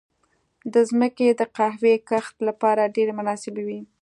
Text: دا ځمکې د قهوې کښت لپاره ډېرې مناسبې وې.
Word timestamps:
دا 0.73 0.81
ځمکې 0.91 1.27
د 1.39 1.41
قهوې 1.55 1.95
کښت 2.09 2.35
لپاره 2.47 2.91
ډېرې 2.95 3.13
مناسبې 3.19 3.63
وې. 3.67 3.79